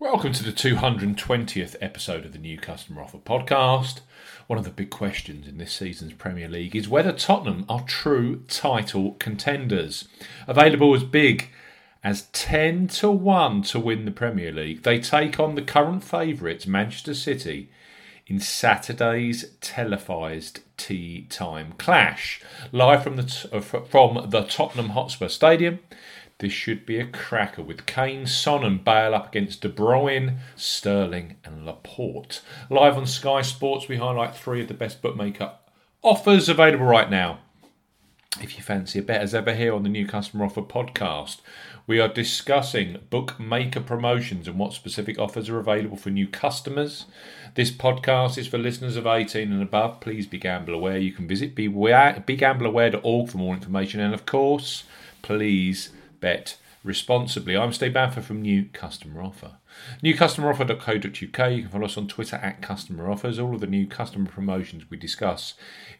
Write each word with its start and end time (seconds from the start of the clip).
Welcome 0.00 0.32
to 0.32 0.42
the 0.42 0.50
220th 0.50 1.76
episode 1.78 2.24
of 2.24 2.32
the 2.32 2.38
New 2.38 2.56
Customer 2.56 3.02
Offer 3.02 3.18
podcast. 3.18 4.00
One 4.46 4.58
of 4.58 4.64
the 4.64 4.70
big 4.70 4.88
questions 4.88 5.46
in 5.46 5.58
this 5.58 5.74
season's 5.74 6.14
Premier 6.14 6.48
League 6.48 6.74
is 6.74 6.88
whether 6.88 7.12
Tottenham 7.12 7.66
are 7.68 7.82
true 7.82 8.42
title 8.48 9.12
contenders. 9.18 10.08
Available 10.48 10.94
as 10.94 11.04
big 11.04 11.50
as 12.02 12.28
10 12.32 12.88
to 12.88 13.10
1 13.10 13.60
to 13.64 13.78
win 13.78 14.06
the 14.06 14.10
Premier 14.10 14.50
League, 14.50 14.84
they 14.84 14.98
take 14.98 15.38
on 15.38 15.54
the 15.54 15.60
current 15.60 16.02
favourites, 16.02 16.66
Manchester 16.66 17.12
City, 17.12 17.68
in 18.26 18.40
Saturday's 18.40 19.50
televised 19.60 20.60
tea 20.78 21.26
time 21.28 21.74
clash. 21.76 22.40
Live 22.72 23.02
from 23.02 23.16
the, 23.16 23.48
uh, 23.52 23.60
from 23.60 24.30
the 24.30 24.44
Tottenham 24.44 24.90
Hotspur 24.90 25.28
Stadium. 25.28 25.80
This 26.40 26.52
should 26.52 26.86
be 26.86 26.98
a 26.98 27.06
cracker 27.06 27.62
with 27.62 27.84
Kane, 27.84 28.26
Son, 28.26 28.64
and 28.64 28.82
Bale 28.82 29.14
up 29.14 29.28
against 29.28 29.60
De 29.60 29.68
Bruyne, 29.68 30.38
Sterling, 30.56 31.36
and 31.44 31.66
Laporte. 31.66 32.40
Live 32.70 32.96
on 32.96 33.06
Sky 33.06 33.42
Sports, 33.42 33.88
we 33.88 33.98
highlight 33.98 34.34
three 34.34 34.62
of 34.62 34.68
the 34.68 34.74
best 34.74 35.02
bookmaker 35.02 35.52
offers 36.02 36.48
available 36.48 36.86
right 36.86 37.10
now. 37.10 37.40
If 38.40 38.56
you 38.56 38.62
fancy 38.62 39.00
a 39.00 39.02
bet 39.02 39.20
as 39.20 39.34
ever 39.34 39.54
here 39.54 39.74
on 39.74 39.82
the 39.82 39.90
New 39.90 40.06
Customer 40.06 40.46
Offer 40.46 40.62
podcast, 40.62 41.40
we 41.86 42.00
are 42.00 42.08
discussing 42.08 42.96
bookmaker 43.10 43.80
promotions 43.80 44.48
and 44.48 44.58
what 44.58 44.72
specific 44.72 45.18
offers 45.18 45.50
are 45.50 45.58
available 45.58 45.98
for 45.98 46.08
new 46.08 46.26
customers. 46.26 47.04
This 47.54 47.70
podcast 47.70 48.38
is 48.38 48.46
for 48.46 48.56
listeners 48.56 48.96
of 48.96 49.06
18 49.06 49.52
and 49.52 49.62
above. 49.62 50.00
Please 50.00 50.26
be 50.26 50.38
gamble 50.38 50.72
aware. 50.72 50.96
You 50.96 51.12
can 51.12 51.28
visit 51.28 51.54
begambleaware.org 51.54 53.28
for 53.28 53.36
more 53.36 53.54
information. 53.54 54.00
And 54.00 54.14
of 54.14 54.24
course, 54.24 54.84
please 55.20 55.90
bet 56.20 56.56
responsibly. 56.82 57.56
I'm 57.56 57.72
Steve 57.72 57.92
Bamford 57.92 58.24
from 58.24 58.42
New 58.42 58.66
Customer 58.72 59.22
Offer. 59.22 59.52
NewCustomeroffer.co.uk. 60.02 61.52
You 61.52 61.62
can 61.62 61.68
follow 61.68 61.84
us 61.84 61.96
on 61.96 62.08
Twitter 62.08 62.36
at 62.36 62.62
Customer 62.62 63.10
Offers. 63.10 63.38
All 63.38 63.54
of 63.54 63.60
the 63.60 63.66
new 63.66 63.86
customer 63.86 64.26
promotions 64.26 64.88
we 64.90 64.96
discuss 64.96 65.54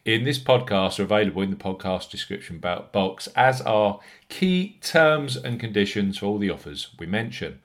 in 0.05 0.23
this 0.23 0.39
podcast 0.39 0.99
are 0.99 1.03
available 1.03 1.41
in 1.41 1.51
the 1.51 1.55
podcast 1.55 2.09
description 2.09 2.59
box, 2.59 3.27
as 3.35 3.61
are 3.61 3.99
key 4.29 4.77
terms 4.81 5.35
and 5.35 5.59
conditions 5.59 6.17
for 6.17 6.25
all 6.25 6.39
the 6.39 6.49
offers 6.49 6.89
we 6.97 7.05
mention. 7.05 7.59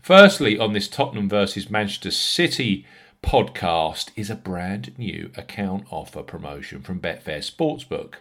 Firstly, 0.00 0.58
on 0.58 0.72
this 0.72 0.88
Tottenham 0.88 1.28
versus 1.28 1.70
Manchester 1.70 2.10
City 2.10 2.86
podcast 3.24 4.10
is 4.16 4.28
a 4.28 4.36
brand 4.36 4.92
new 4.98 5.30
account 5.34 5.86
offer 5.90 6.22
promotion 6.22 6.82
from 6.82 7.00
Betfair 7.00 7.38
Sportsbook. 7.38 8.16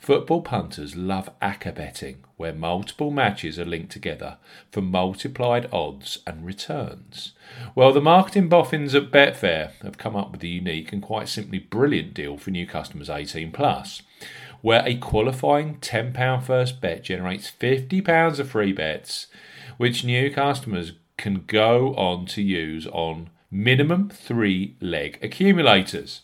Football 0.00 0.42
punters 0.42 0.96
love 0.96 1.30
acca 1.40 1.72
betting, 1.72 2.24
where 2.36 2.52
multiple 2.52 3.12
matches 3.12 3.56
are 3.60 3.64
linked 3.64 3.92
together 3.92 4.36
for 4.72 4.82
multiplied 4.82 5.68
odds 5.72 6.18
and 6.26 6.44
returns. 6.44 7.34
Well, 7.76 7.92
the 7.92 8.00
marketing 8.00 8.48
boffins 8.48 8.96
at 8.96 9.12
Betfair 9.12 9.74
have 9.82 9.96
come 9.96 10.16
up 10.16 10.32
with 10.32 10.42
a 10.42 10.48
unique 10.48 10.92
and 10.92 11.00
quite 11.00 11.28
simply 11.28 11.60
brilliant 11.60 12.12
deal 12.12 12.36
for 12.36 12.50
new 12.50 12.66
customers 12.66 13.08
18 13.08 13.52
plus. 13.52 14.02
Where 14.60 14.82
a 14.84 14.96
qualifying 14.96 15.76
£10 15.76 16.42
first 16.42 16.80
bet 16.80 17.04
generates 17.04 17.48
£50 17.48 18.40
of 18.40 18.50
free 18.50 18.72
bets, 18.72 19.28
which 19.76 20.04
new 20.04 20.32
customers 20.32 20.94
can 21.16 21.44
go 21.46 21.94
on 21.94 22.26
to 22.26 22.42
use 22.42 22.88
on 22.88 23.30
minimum 23.50 24.08
three 24.10 24.76
leg 24.80 25.18
accumulators. 25.22 26.22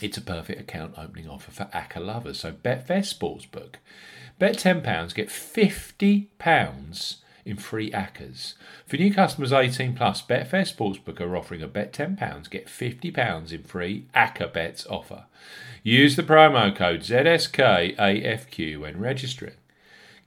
It's 0.00 0.16
a 0.16 0.22
perfect 0.22 0.60
account 0.60 0.94
opening 0.96 1.28
offer 1.28 1.50
for 1.50 1.64
ACCA 1.66 2.04
lovers. 2.04 2.40
So 2.40 2.52
Betfair 2.52 3.02
Sportsbook. 3.02 3.76
Bet 4.38 4.56
£10, 4.56 5.14
get 5.14 5.28
£50 5.28 7.16
in 7.44 7.56
free 7.56 7.90
ACCAs. 7.90 8.54
For 8.86 8.96
new 8.96 9.12
customers 9.12 9.52
18 9.52 9.94
plus, 9.94 10.22
Betfair 10.22 10.62
Sportsbook 10.62 11.20
are 11.20 11.36
offering 11.36 11.62
a 11.62 11.66
bet 11.66 11.92
£10, 11.92 12.50
get 12.50 12.66
£50 12.66 13.52
in 13.52 13.62
free 13.64 14.06
ACCA 14.14 14.52
bets 14.52 14.86
offer. 14.86 15.24
Use 15.82 16.14
the 16.14 16.22
promo 16.22 16.74
code 16.74 17.00
ZSKAFQ 17.00 18.80
when 18.80 19.00
registering. 19.00 19.54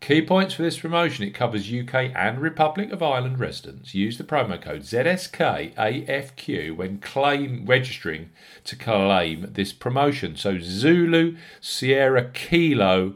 Key 0.01 0.23
points 0.23 0.55
for 0.55 0.63
this 0.63 0.79
promotion 0.79 1.25
it 1.25 1.35
covers 1.35 1.71
UK 1.71 2.11
and 2.15 2.39
Republic 2.39 2.91
of 2.91 3.03
Ireland 3.03 3.39
residents. 3.39 3.93
Use 3.93 4.17
the 4.17 4.23
promo 4.23 4.59
code 4.59 4.81
ZSKAFQ 4.81 6.75
when 6.75 6.97
claim 6.97 7.67
registering 7.67 8.31
to 8.63 8.75
claim 8.75 9.49
this 9.51 9.71
promotion. 9.71 10.35
So 10.35 10.57
Zulu 10.59 11.37
Sierra 11.61 12.31
Kilo 12.31 13.13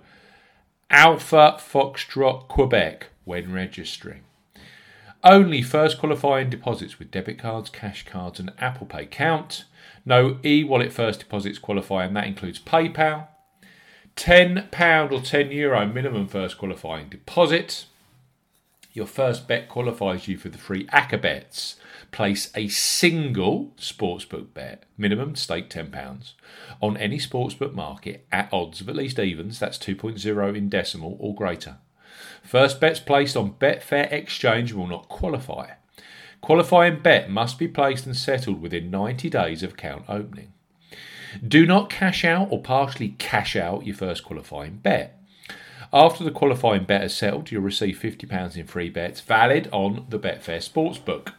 Alpha 0.91 1.57
Foxtrot 1.59 2.47
Quebec 2.47 3.07
when 3.23 3.51
registering. 3.51 4.21
Only 5.23 5.63
first 5.63 5.97
qualifying 5.97 6.51
deposits 6.51 6.99
with 6.99 7.09
debit 7.09 7.39
cards, 7.39 7.71
cash 7.71 8.05
cards, 8.05 8.39
and 8.39 8.53
Apple 8.59 8.85
Pay 8.85 9.07
count. 9.07 9.65
No 10.05 10.37
e 10.45 10.63
wallet 10.63 10.93
first 10.93 11.21
deposits 11.21 11.57
qualify, 11.57 12.05
and 12.05 12.15
that 12.15 12.27
includes 12.27 12.59
PayPal, 12.59 13.29
£10 14.15 15.11
or 15.11 15.19
€10 15.19 15.51
Euro 15.53 15.85
minimum 15.85 16.27
first 16.27 16.57
qualifying 16.57 17.09
deposit. 17.09 17.85
Your 18.93 19.07
first 19.07 19.45
bet 19.45 19.67
qualifies 19.67 20.29
you 20.29 20.37
for 20.37 20.47
the 20.47 20.57
free 20.57 20.85
ACCA 20.87 21.21
bets. 21.21 21.75
Place 22.11 22.49
a 22.55 22.69
single 22.69 23.73
sportsbook 23.77 24.53
bet, 24.53 24.83
minimum 24.97 25.35
stake 25.35 25.69
£10, 25.69 26.33
on 26.81 26.95
any 26.95 27.17
sportsbook 27.17 27.73
market 27.73 28.25
at 28.31 28.47
odds 28.53 28.79
of 28.79 28.87
at 28.87 28.95
least 28.95 29.19
evens, 29.19 29.59
that's 29.59 29.77
2.0 29.77 30.55
in 30.55 30.69
decimal 30.69 31.17
or 31.19 31.35
greater. 31.35 31.77
First 32.41 32.79
bets 32.79 33.01
placed 33.01 33.35
on 33.35 33.55
Betfair 33.55 34.09
Exchange 34.13 34.71
will 34.71 34.87
not 34.87 35.09
qualify. 35.09 35.71
Qualifying 36.39 37.01
bet 37.01 37.29
must 37.29 37.59
be 37.59 37.67
placed 37.67 38.05
and 38.05 38.15
settled 38.15 38.61
within 38.61 38.89
90 38.89 39.29
days 39.29 39.61
of 39.61 39.73
account 39.73 40.05
opening. 40.07 40.53
Do 41.45 41.65
not 41.65 41.89
cash 41.89 42.23
out 42.23 42.49
or 42.51 42.61
partially 42.61 43.09
cash 43.17 43.55
out 43.55 43.85
your 43.85 43.95
first 43.95 44.23
qualifying 44.23 44.77
bet. 44.77 45.19
After 45.93 46.23
the 46.23 46.31
qualifying 46.31 46.83
bet 46.83 47.03
is 47.03 47.13
settled, 47.13 47.51
you'll 47.51 47.61
receive 47.61 47.97
£50 47.97 48.57
in 48.57 48.67
free 48.67 48.89
bets 48.89 49.21
valid 49.21 49.69
on 49.71 50.05
the 50.09 50.19
Betfair 50.19 50.59
Sportsbook. 50.59 51.33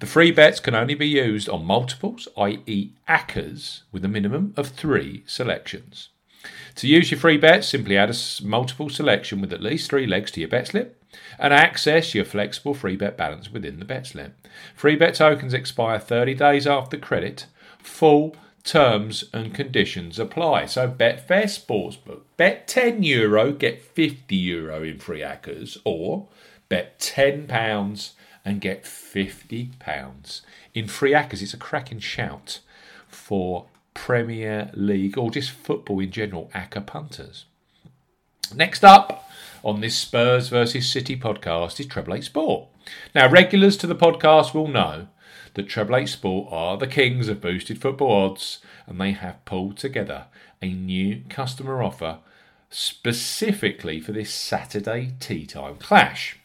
The 0.00 0.06
free 0.06 0.30
bets 0.30 0.60
can 0.60 0.74
only 0.74 0.94
be 0.94 1.08
used 1.08 1.48
on 1.48 1.64
multiples, 1.64 2.28
i.e., 2.36 2.92
ACCAs, 3.08 3.82
with 3.92 4.04
a 4.04 4.08
minimum 4.08 4.54
of 4.56 4.68
three 4.68 5.24
selections. 5.26 6.08
To 6.76 6.86
use 6.86 7.10
your 7.10 7.20
free 7.20 7.36
bets, 7.36 7.68
simply 7.68 7.98
add 7.98 8.10
a 8.10 8.44
multiple 8.44 8.88
selection 8.88 9.40
with 9.40 9.52
at 9.52 9.62
least 9.62 9.90
three 9.90 10.06
legs 10.06 10.30
to 10.32 10.40
your 10.40 10.48
bet 10.48 10.68
slip 10.68 11.02
and 11.38 11.52
access 11.52 12.14
your 12.14 12.24
flexible 12.24 12.74
free 12.74 12.96
bet 12.96 13.16
balance 13.16 13.50
within 13.50 13.78
the 13.78 13.84
bet 13.84 14.06
slip. 14.06 14.36
Free 14.74 14.96
bet 14.96 15.14
tokens 15.14 15.54
expire 15.54 15.98
30 15.98 16.34
days 16.34 16.66
after 16.66 16.96
credit. 16.96 17.46
Full 17.78 18.36
terms 18.68 19.24
and 19.32 19.54
conditions 19.54 20.18
apply. 20.18 20.66
So 20.66 20.88
Betfair 20.88 21.44
Sportsbook. 21.44 22.20
Bet 22.36 22.68
10 22.68 23.02
euro, 23.02 23.52
get 23.52 23.80
50 23.80 24.36
euro 24.36 24.82
in 24.82 24.98
free 24.98 25.20
ACCAs, 25.20 25.78
or 25.84 26.28
bet 26.68 27.00
10 27.00 27.46
pounds 27.46 28.12
and 28.44 28.60
get 28.60 28.86
50 28.86 29.70
pounds 29.78 30.42
in 30.74 30.86
free 30.86 31.12
ACCAs. 31.12 31.40
It's 31.42 31.54
a 31.54 31.56
cracking 31.56 31.98
shout 31.98 32.60
for 33.08 33.66
Premier 33.94 34.70
League 34.74 35.16
or 35.16 35.30
just 35.30 35.50
football 35.50 36.00
in 36.00 36.10
general 36.10 36.50
ACCA 36.54 36.86
punters. 36.86 37.46
Next 38.54 38.84
up 38.84 39.30
on 39.64 39.80
this 39.80 39.96
Spurs 39.96 40.48
versus 40.48 40.86
City 40.86 41.16
podcast 41.16 41.80
is 41.80 41.86
Treble 41.86 42.14
Eight 42.14 42.24
Sport. 42.24 42.68
Now, 43.14 43.30
regulars 43.30 43.76
to 43.78 43.86
the 43.86 43.96
podcast 43.96 44.54
will 44.54 44.68
know 44.68 45.08
that 45.58 45.68
Treble 45.68 45.96
Eight 45.96 46.08
Sport 46.08 46.52
are 46.52 46.76
the 46.76 46.86
kings 46.86 47.26
of 47.26 47.40
boosted 47.40 47.80
football 47.80 48.30
odds 48.30 48.60
and 48.86 49.00
they 49.00 49.10
have 49.10 49.44
pulled 49.44 49.76
together 49.76 50.26
a 50.62 50.72
new 50.72 51.22
customer 51.28 51.82
offer 51.82 52.18
specifically 52.70 53.98
for 53.98 54.12
this 54.12 54.30
Saturday 54.30 55.14
tea 55.18 55.46
time 55.46 55.74
clash. 55.74 56.38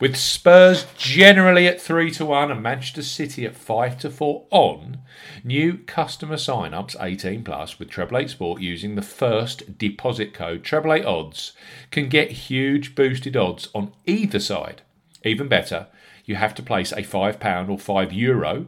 With 0.00 0.16
Spurs 0.16 0.86
generally 0.96 1.66
at 1.66 1.82
3 1.82 2.10
to 2.12 2.24
1 2.24 2.50
and 2.50 2.62
Manchester 2.62 3.02
City 3.02 3.44
at 3.44 3.54
5 3.54 3.98
to 3.98 4.10
4 4.10 4.46
on, 4.50 5.02
new 5.44 5.76
customer 5.76 6.38
sign-ups 6.38 6.96
18 6.98 7.44
plus 7.44 7.78
with 7.78 7.90
Treble 7.90 8.16
8 8.16 8.30
Sport 8.30 8.62
using 8.62 8.94
the 8.94 9.02
first 9.02 9.76
deposit 9.76 10.32
code 10.32 10.64
Treble 10.64 10.94
8 10.94 11.04
odds 11.04 11.52
can 11.90 12.08
get 12.08 12.30
huge 12.30 12.94
boosted 12.94 13.36
odds 13.36 13.68
on 13.74 13.92
either 14.06 14.40
side. 14.40 14.80
Even 15.24 15.46
better, 15.46 15.88
you 16.26 16.34
have 16.36 16.54
to 16.56 16.62
place 16.62 16.92
a 16.92 17.02
£5 17.02 17.68
or 17.70 17.78
€5 17.78 18.12
Euro 18.12 18.66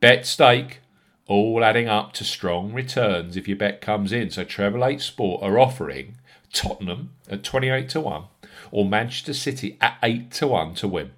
bet 0.00 0.24
stake, 0.24 0.80
all 1.26 1.62
adding 1.62 1.88
up 1.88 2.12
to 2.14 2.24
strong 2.24 2.72
returns 2.72 3.36
if 3.36 3.46
your 3.46 3.56
bet 3.56 3.80
comes 3.80 4.12
in. 4.12 4.30
So 4.30 4.44
Treble 4.44 4.84
8 4.84 5.00
Sport 5.00 5.42
are 5.42 5.58
offering 5.58 6.16
Tottenham 6.52 7.10
at 7.28 7.44
28 7.44 7.88
to 7.90 8.00
1 8.00 8.24
or 8.72 8.84
Manchester 8.84 9.34
City 9.34 9.76
at 9.80 9.98
8 10.02 10.30
to 10.32 10.46
1 10.48 10.74
to 10.76 10.88
win. 10.88 11.10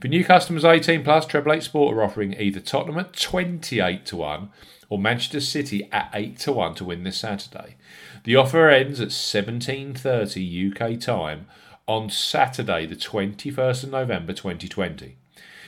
For 0.00 0.08
new 0.08 0.24
customers 0.24 0.64
18 0.64 1.04
plus, 1.04 1.26
Treble 1.26 1.52
8 1.52 1.62
Sport 1.62 1.96
are 1.96 2.02
offering 2.02 2.34
either 2.38 2.60
Tottenham 2.60 2.98
at 2.98 3.12
28 3.14 4.04
to 4.06 4.16
1 4.16 4.50
or 4.88 4.98
Manchester 4.98 5.40
City 5.40 5.88
at 5.92 6.10
8 6.12 6.38
to 6.40 6.52
1 6.52 6.74
to 6.76 6.84
win 6.84 7.04
this 7.04 7.16
Saturday. 7.18 7.76
The 8.24 8.36
offer 8.36 8.68
ends 8.68 9.00
at 9.00 9.08
17:30 9.08 10.42
UK 10.42 11.00
time 11.00 11.46
on 11.86 12.10
Saturday 12.10 12.86
the 12.86 12.96
21st 12.96 13.84
of 13.84 13.90
November 13.90 14.32
2020. 14.32 15.16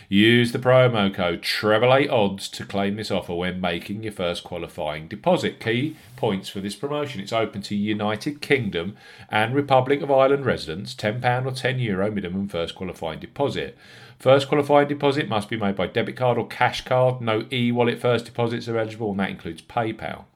Use 0.08 0.52
the 0.52 0.58
promo 0.60 1.12
code 1.12 1.42
TREBLE8ODDS 1.42 2.50
to 2.52 2.64
claim 2.64 2.94
this 2.94 3.10
offer 3.10 3.34
when 3.34 3.60
making 3.60 4.04
your 4.04 4.12
first 4.12 4.44
qualifying 4.44 5.08
deposit. 5.08 5.58
Key 5.58 5.96
points 6.14 6.48
for 6.48 6.60
this 6.60 6.76
promotion. 6.76 7.20
It's 7.20 7.32
open 7.32 7.60
to 7.62 7.74
United 7.74 8.40
Kingdom 8.40 8.96
and 9.30 9.52
Republic 9.52 10.02
of 10.02 10.10
Ireland 10.12 10.46
residents. 10.46 10.94
£10 10.94 11.44
or 11.44 11.50
€10 11.50 11.80
Euro 11.82 12.10
minimum 12.12 12.48
first 12.48 12.76
qualifying 12.76 13.18
deposit. 13.18 13.76
First 14.20 14.46
qualifying 14.46 14.86
deposit 14.86 15.28
must 15.28 15.48
be 15.48 15.56
made 15.56 15.74
by 15.74 15.88
debit 15.88 16.16
card 16.16 16.38
or 16.38 16.46
cash 16.46 16.84
card. 16.84 17.20
No 17.20 17.44
e 17.52 17.72
wallet 17.72 17.98
first 17.98 18.26
deposits 18.26 18.68
are 18.68 18.78
eligible, 18.78 19.10
and 19.10 19.18
that 19.18 19.30
includes 19.30 19.60
PayPal. 19.60 20.26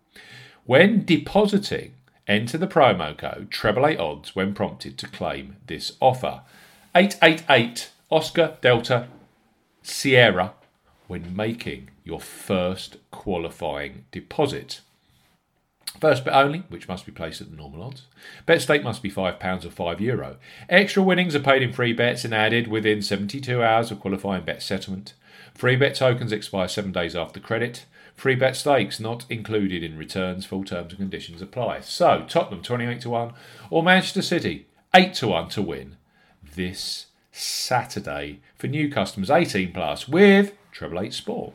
When 0.64 1.04
depositing, 1.04 1.92
enter 2.26 2.58
the 2.58 2.66
promo 2.66 3.16
code 3.16 3.50
treble8odds 3.50 4.30
when 4.30 4.52
prompted 4.52 4.98
to 4.98 5.06
claim 5.06 5.56
this 5.68 5.92
offer. 6.00 6.40
888 6.96 7.90
Oscar 8.10 8.56
Delta 8.60 9.06
Sierra 9.82 10.54
when 11.06 11.34
making 11.34 11.90
your 12.04 12.20
first 12.20 12.98
qualifying 13.10 14.04
deposit. 14.12 14.80
First 15.98 16.24
bet 16.24 16.34
only, 16.34 16.60
which 16.68 16.86
must 16.86 17.04
be 17.04 17.12
placed 17.12 17.40
at 17.40 17.50
the 17.50 17.56
normal 17.56 17.82
odds. 17.82 18.06
Bet 18.46 18.62
stake 18.62 18.84
must 18.84 19.02
be 19.02 19.10
£5 19.10 19.64
or 19.64 19.70
€5. 19.70 20.00
Euro. 20.00 20.36
Extra 20.68 21.02
winnings 21.02 21.34
are 21.34 21.40
paid 21.40 21.62
in 21.62 21.72
free 21.72 21.92
bets 21.92 22.24
and 22.24 22.32
added 22.32 22.68
within 22.68 23.02
72 23.02 23.62
hours 23.62 23.90
of 23.90 24.00
qualifying 24.00 24.44
bet 24.44 24.62
settlement. 24.62 25.14
Free 25.54 25.76
bet 25.76 25.96
tokens 25.96 26.32
expire 26.32 26.68
seven 26.68 26.92
days 26.92 27.16
after 27.16 27.40
credit. 27.40 27.86
Free 28.14 28.36
bet 28.36 28.54
stakes 28.54 29.00
not 29.00 29.24
included 29.28 29.82
in 29.82 29.98
returns. 29.98 30.46
Full 30.46 30.64
terms 30.64 30.92
and 30.92 30.98
conditions 30.98 31.42
apply. 31.42 31.80
So, 31.80 32.24
Tottenham 32.28 32.62
28 32.62 33.00
to 33.00 33.10
1 33.10 33.32
or 33.68 33.82
Manchester 33.82 34.22
City 34.22 34.68
8 34.94 35.12
to 35.14 35.28
1 35.28 35.48
to 35.50 35.62
win 35.62 35.96
this 36.54 37.06
Saturday 37.40 38.40
for 38.56 38.66
new 38.66 38.90
customers 38.90 39.30
18 39.30 39.72
plus 39.72 40.06
with 40.08 40.52
Treble 40.72 41.00
Eight 41.00 41.14
Sport. 41.14 41.54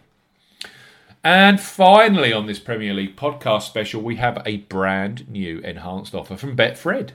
And 1.23 1.59
finally, 1.59 2.31
on 2.31 2.45
this 2.45 2.59
Premier 2.59 2.93
League 2.93 3.15
podcast 3.15 3.63
special, 3.63 4.01
we 4.01 4.17
have 4.17 4.41
a 4.45 4.57
brand 4.57 5.27
new 5.27 5.59
enhanced 5.59 6.13
offer 6.13 6.37
from 6.37 6.55
Betfred. 6.55 7.11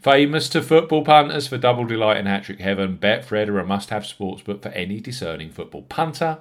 Famous 0.00 0.48
to 0.50 0.62
football 0.62 1.04
punters 1.04 1.48
for 1.48 1.58
double 1.58 1.84
delight 1.84 2.16
and 2.16 2.28
hat 2.28 2.44
trick 2.44 2.60
heaven, 2.60 2.98
Betfred 2.98 3.48
are 3.48 3.58
a 3.58 3.66
must 3.66 3.90
have 3.90 4.02
sportsbook 4.02 4.62
for 4.62 4.68
any 4.70 5.00
discerning 5.00 5.50
football 5.50 5.82
punter. 5.82 6.38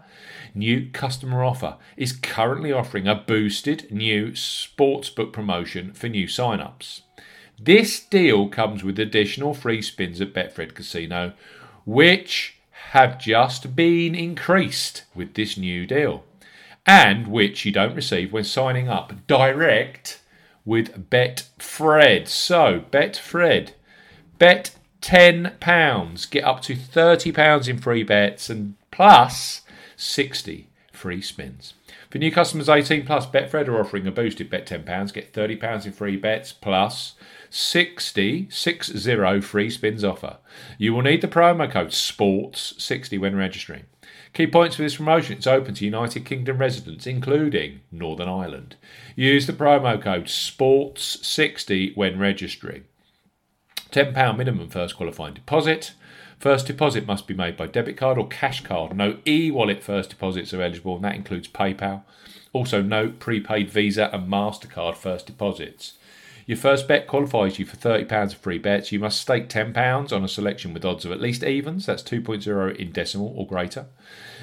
New 0.53 0.89
customer 0.91 1.43
offer 1.43 1.77
is 1.95 2.11
currently 2.11 2.71
offering 2.71 3.07
a 3.07 3.15
boosted 3.15 3.91
new 3.91 4.31
sportsbook 4.31 5.31
promotion 5.31 5.93
for 5.93 6.09
new 6.09 6.27
sign 6.27 6.59
ups. 6.59 7.01
This 7.59 7.99
deal 7.99 8.49
comes 8.49 8.83
with 8.83 8.99
additional 8.99 9.53
free 9.53 9.81
spins 9.81 10.19
at 10.19 10.33
Betfred 10.33 10.75
Casino, 10.75 11.33
which 11.85 12.57
have 12.91 13.19
just 13.19 13.75
been 13.75 14.13
increased 14.13 15.03
with 15.15 15.33
this 15.33 15.57
new 15.57 15.85
deal, 15.85 16.23
and 16.85 17.27
which 17.27 17.65
you 17.65 17.71
don't 17.71 17.95
receive 17.95 18.33
when 18.33 18.43
signing 18.43 18.89
up 18.89 19.13
direct 19.27 20.21
with 20.65 21.09
Betfred. 21.09 22.27
So, 22.27 22.83
Betfred, 22.91 23.71
bet 24.37 24.75
£10, 25.01 26.29
get 26.31 26.43
up 26.43 26.61
to 26.63 26.75
£30 26.75 27.67
in 27.67 27.77
free 27.77 28.03
bets 28.03 28.49
and 28.49 28.75
plus 28.91 29.61
60 29.95 30.67
free 30.91 31.21
spins. 31.21 31.75
For 32.09 32.17
new 32.17 32.31
customers 32.31 32.69
18 32.69 33.05
plus, 33.05 33.25
Betfred 33.25 33.67
are 33.67 33.79
offering 33.79 34.07
a 34.07 34.11
boosted 34.11 34.49
bet 34.49 34.65
£10, 34.65 35.13
get 35.13 35.33
£30 35.33 35.85
in 35.85 35.91
free 35.91 36.17
bets 36.17 36.51
plus 36.51 37.15
60, 37.57 38.49
60 38.49 39.39
free 39.39 39.69
spins 39.69 40.03
offer. 40.03 40.39
You 40.77 40.93
will 40.93 41.03
need 41.03 41.21
the 41.21 41.29
promo 41.29 41.71
code 41.71 41.91
SPORTS60 41.91 43.17
when 43.17 43.37
registering. 43.37 43.85
Key 44.33 44.47
points 44.47 44.75
for 44.75 44.81
this 44.81 44.97
promotion 44.97 45.37
it's 45.37 45.47
open 45.47 45.73
to 45.75 45.85
United 45.85 46.25
Kingdom 46.25 46.57
residents, 46.57 47.07
including 47.07 47.79
Northern 47.93 48.27
Ireland. 48.27 48.75
Use 49.15 49.47
the 49.47 49.53
promo 49.53 50.01
code 50.01 50.25
SPORTS60 50.25 51.95
when 51.95 52.19
registering. 52.19 52.83
£10 53.89 54.37
minimum 54.37 54.67
first 54.67 54.97
qualifying 54.97 55.35
deposit. 55.35 55.93
First 56.37 56.67
deposit 56.67 57.07
must 57.07 57.25
be 57.25 57.33
made 57.33 57.55
by 57.55 57.67
debit 57.67 57.95
card 57.95 58.17
or 58.17 58.27
cash 58.27 58.65
card. 58.65 58.97
No 58.97 59.19
e 59.25 59.49
wallet 59.49 59.81
first 59.81 60.09
deposits 60.09 60.53
are 60.53 60.61
eligible, 60.61 60.97
and 60.97 61.05
that 61.05 61.15
includes 61.15 61.47
PayPal. 61.47 62.03
Also, 62.51 62.81
no 62.81 63.11
prepaid 63.11 63.69
Visa 63.69 64.09
and 64.11 64.29
MasterCard 64.29 64.95
first 64.97 65.25
deposits. 65.25 65.93
Your 66.45 66.57
first 66.57 66.87
bet 66.87 67.07
qualifies 67.07 67.57
you 67.57 67.65
for 67.65 67.75
£30 67.75 68.33
of 68.33 68.35
free 68.35 68.59
bets. 68.59 68.91
You 68.91 68.99
must 68.99 69.19
stake 69.19 69.49
£10 69.49 70.13
on 70.13 70.23
a 70.23 70.27
selection 70.27 70.73
with 70.73 70.85
odds 70.85 71.03
of 71.03 71.11
at 71.11 71.21
least 71.21 71.43
evens, 71.43 71.87
that's 71.87 72.03
2.0 72.03 72.75
in 72.75 72.91
decimal 72.91 73.33
or 73.35 73.47
greater. 73.47 73.87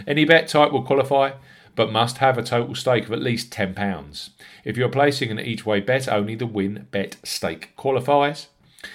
Any 0.07 0.25
bet 0.25 0.49
type 0.49 0.73
will 0.73 0.83
qualify, 0.83 1.33
but 1.77 1.93
must 1.93 2.19
have 2.19 2.37
a 2.37 2.43
total 2.43 2.75
stake 2.75 3.05
of 3.05 3.13
at 3.13 3.23
least 3.23 3.53
£10. 3.53 4.31
If 4.65 4.77
you're 4.77 4.89
placing 4.89 5.31
an 5.31 5.39
each 5.39 5.65
way 5.65 5.81
bet, 5.81 6.09
only 6.09 6.35
the 6.35 6.47
win 6.47 6.89
bet 6.91 7.17
stake 7.23 7.75
qualifies. 7.77 8.49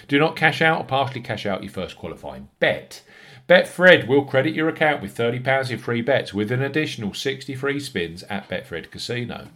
Do 0.10 0.20
not 0.20 0.36
cash 0.36 0.62
out 0.62 0.82
or 0.82 0.84
partially 0.84 1.22
cash 1.22 1.46
out 1.46 1.64
your 1.64 1.72
first 1.72 1.98
qualifying 1.98 2.50
bet. 2.60 3.04
Betfred 3.48 4.08
will 4.08 4.26
credit 4.26 4.54
your 4.54 4.68
account 4.68 5.02
with 5.02 5.16
£30 5.16 5.72
in 5.72 5.78
free 5.78 6.02
bets 6.02 6.34
with 6.34 6.52
an 6.52 6.62
additional 6.62 7.14
60 7.14 7.56
free 7.56 7.80
spins 7.80 8.24
at 8.24 8.50
Betfred 8.50 8.92
Casino. 8.92 9.48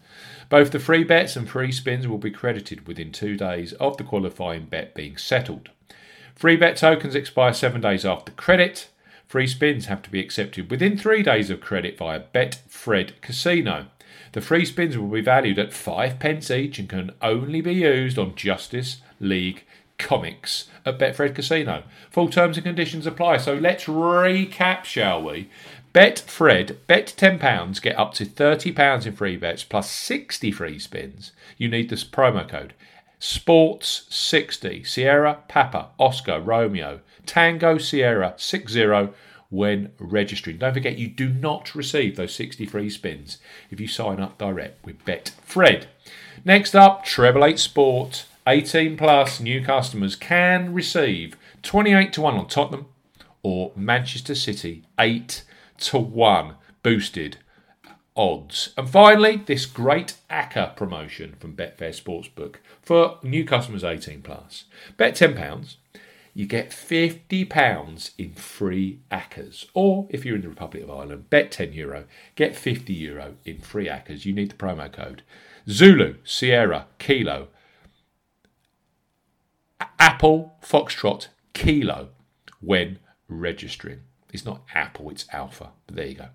Both 0.51 0.71
the 0.71 0.79
free 0.79 1.05
bets 1.05 1.37
and 1.37 1.49
free 1.49 1.71
spins 1.71 2.09
will 2.09 2.17
be 2.17 2.29
credited 2.29 2.85
within 2.85 3.13
two 3.13 3.37
days 3.37 3.71
of 3.71 3.95
the 3.95 4.03
qualifying 4.03 4.65
bet 4.65 4.93
being 4.93 5.15
settled. 5.15 5.69
Free 6.35 6.57
bet 6.57 6.75
tokens 6.75 7.15
expire 7.15 7.53
seven 7.53 7.79
days 7.79 8.05
after 8.05 8.33
credit. 8.33 8.89
Free 9.25 9.47
spins 9.47 9.85
have 9.85 10.01
to 10.01 10.09
be 10.09 10.19
accepted 10.19 10.69
within 10.69 10.97
three 10.97 11.23
days 11.23 11.49
of 11.49 11.61
credit 11.61 11.97
via 11.97 12.23
Betfred 12.35 13.13
Casino. 13.21 13.85
The 14.33 14.41
free 14.41 14.65
spins 14.65 14.97
will 14.97 15.07
be 15.07 15.21
valued 15.21 15.57
at 15.57 15.71
five 15.71 16.19
pence 16.19 16.51
each 16.51 16.79
and 16.79 16.89
can 16.89 17.11
only 17.21 17.61
be 17.61 17.73
used 17.73 18.19
on 18.19 18.35
Justice 18.35 18.99
League 19.21 19.63
comics 19.97 20.67
at 20.85 20.99
Betfred 20.99 21.33
Casino. 21.33 21.83
Full 22.09 22.27
terms 22.27 22.57
and 22.57 22.65
conditions 22.65 23.07
apply. 23.07 23.37
So 23.37 23.53
let's 23.53 23.85
recap, 23.85 24.83
shall 24.83 25.23
we? 25.23 25.49
Betfred, 25.93 26.77
bet 26.87 27.13
£10, 27.17 27.81
get 27.81 27.99
up 27.99 28.13
to 28.13 28.25
£30 28.25 29.05
in 29.05 29.13
free 29.13 29.35
bets 29.35 29.63
plus 29.63 29.91
60 29.91 30.51
free 30.51 30.79
spins. 30.79 31.33
You 31.57 31.67
need 31.67 31.89
this 31.89 32.05
promo 32.05 32.47
code 32.47 32.73
Sports60, 33.19 34.87
Sierra, 34.87 35.39
Papa, 35.47 35.89
Oscar, 35.99 36.39
Romeo, 36.39 37.01
Tango, 37.25 37.77
Sierra, 37.77 38.33
60 38.37 39.09
when 39.49 39.91
registering. 39.99 40.57
Don't 40.57 40.73
forget, 40.73 40.97
you 40.97 41.07
do 41.07 41.29
not 41.29 41.75
receive 41.75 42.15
those 42.15 42.33
60 42.33 42.65
free 42.65 42.89
spins 42.89 43.37
if 43.69 43.79
you 43.79 43.87
sign 43.87 44.19
up 44.19 44.37
direct 44.37 44.83
with 44.85 45.03
Betfred. 45.05 45.85
Next 46.45 46.73
up, 46.73 47.05
Treble 47.05 47.45
8 47.45 47.59
Sport. 47.59 48.25
18 48.47 48.97
plus 48.97 49.39
new 49.39 49.63
customers 49.63 50.15
can 50.15 50.73
receive 50.73 51.37
28 51.61 52.11
to 52.13 52.21
1 52.21 52.35
on 52.35 52.47
Tottenham 52.47 52.87
or 53.43 53.71
Manchester 53.75 54.33
City 54.33 54.83
8 54.99 55.43
to 55.81 55.97
1 55.97 56.55
boosted 56.83 57.37
odds. 58.15 58.73
And 58.77 58.89
finally, 58.89 59.37
this 59.37 59.65
great 59.65 60.15
ACCA 60.29 60.75
promotion 60.75 61.35
from 61.39 61.55
Betfair 61.55 61.91
Sportsbook 61.91 62.55
for 62.81 63.19
new 63.23 63.45
customers 63.45 63.83
18 63.83 64.21
plus. 64.21 64.65
Bet 64.97 65.15
£10, 65.15 65.75
you 66.33 66.45
get 66.45 66.69
£50 66.71 68.11
in 68.17 68.33
free 68.33 68.99
ACCAs. 69.11 69.65
Or 69.73 70.07
if 70.09 70.25
you're 70.25 70.35
in 70.35 70.41
the 70.41 70.49
Republic 70.49 70.83
of 70.83 70.91
Ireland, 70.91 71.29
bet 71.29 71.51
€10, 71.51 71.73
Euro, 71.75 72.05
get 72.35 72.53
€50 72.53 72.89
Euro 72.89 73.35
in 73.45 73.59
free 73.59 73.87
ACCAs. 73.87 74.25
You 74.25 74.33
need 74.33 74.51
the 74.51 74.55
promo 74.55 74.91
code 74.91 75.23
Zulu, 75.69 76.15
Sierra, 76.23 76.87
Kilo, 76.99 77.49
Apple, 79.99 80.55
Foxtrot, 80.61 81.27
Kilo 81.53 82.09
when 82.59 82.99
registering. 83.27 84.01
It's 84.31 84.45
not 84.45 84.61
Apple, 84.73 85.09
it's 85.09 85.25
Alpha. 85.31 85.69
But 85.87 85.95
there 85.95 86.07
you 86.07 86.15
go. 86.15 86.27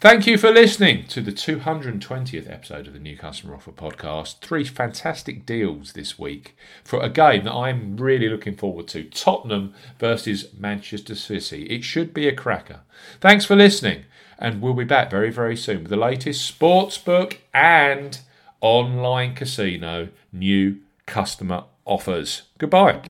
Thank 0.00 0.26
you 0.26 0.38
for 0.38 0.50
listening 0.50 1.06
to 1.08 1.20
the 1.20 1.30
220th 1.30 2.50
episode 2.50 2.86
of 2.86 2.94
the 2.94 2.98
New 2.98 3.18
Customer 3.18 3.54
Offer 3.54 3.72
podcast. 3.72 4.38
Three 4.38 4.64
fantastic 4.64 5.44
deals 5.44 5.92
this 5.92 6.18
week 6.18 6.56
for 6.82 7.02
a 7.02 7.10
game 7.10 7.44
that 7.44 7.52
I'm 7.52 7.98
really 7.98 8.30
looking 8.30 8.56
forward 8.56 8.88
to 8.88 9.04
Tottenham 9.04 9.74
versus 9.98 10.48
Manchester 10.58 11.14
City. 11.14 11.64
It 11.64 11.84
should 11.84 12.14
be 12.14 12.26
a 12.26 12.34
cracker. 12.34 12.80
Thanks 13.20 13.44
for 13.44 13.56
listening, 13.56 14.04
and 14.38 14.62
we'll 14.62 14.72
be 14.72 14.84
back 14.84 15.10
very, 15.10 15.30
very 15.30 15.56
soon 15.56 15.80
with 15.82 15.90
the 15.90 15.96
latest 15.96 16.58
sportsbook 16.58 17.36
and 17.52 18.20
online 18.62 19.34
casino 19.34 20.08
new 20.32 20.78
customer 21.06 21.64
offers. 21.84 22.42
Goodbye. 22.58 22.98